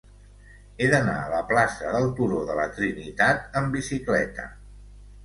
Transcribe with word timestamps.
He 0.77 0.85
d'anar 0.93 1.17
a 1.25 1.27
la 1.33 1.41
plaça 1.51 1.91
del 1.95 2.07
Turó 2.19 2.39
de 2.47 2.55
la 2.61 2.65
Trinitat 2.79 3.61
amb 3.63 3.77
bicicleta. 3.79 4.49